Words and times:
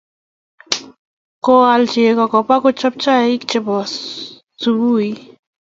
koal 1.45 1.81
chego 1.91 2.23
kobak 2.31 2.61
kochob 2.63 2.93
chaik 3.03 3.41
che 3.49 3.59
bo 3.65 3.77
subui. 4.61 5.09